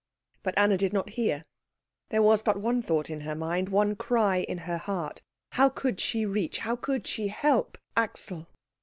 [0.41, 1.43] But Anna did not hear.
[2.09, 5.99] There was but one thought in her mind, one cry in her heart how could
[5.99, 8.47] she reach, how could she help, Axel?